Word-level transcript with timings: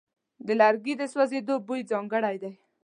د 0.45 0.47
لرګي 0.61 0.93
د 0.97 1.03
سوځېدو 1.13 1.55
بوی 1.67 1.81
ځانګړی 1.91 2.35
دی. 2.43 2.53